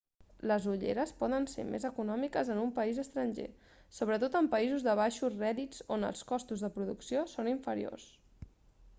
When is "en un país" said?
2.53-3.01